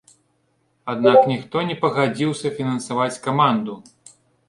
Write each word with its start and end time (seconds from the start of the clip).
Аднак 0.93 1.27
ніхто 1.33 1.63
не 1.69 1.77
пагадзіўся 1.83 2.55
фінансаваць 2.59 3.15
каманду. 3.31 3.81